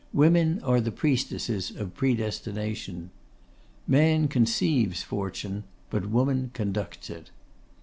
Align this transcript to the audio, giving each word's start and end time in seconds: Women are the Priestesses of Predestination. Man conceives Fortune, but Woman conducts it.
Women 0.13 0.59
are 0.63 0.81
the 0.81 0.91
Priestesses 0.91 1.69
of 1.69 1.93
Predestination. 1.93 3.11
Man 3.85 4.27
conceives 4.29 5.03
Fortune, 5.03 5.63
but 5.91 6.09
Woman 6.09 6.49
conducts 6.55 7.11
it. 7.11 7.29